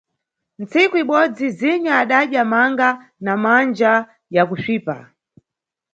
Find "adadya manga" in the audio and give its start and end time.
2.01-2.89